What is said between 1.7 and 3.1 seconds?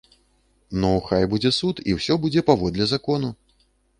і ўсё будзе паводле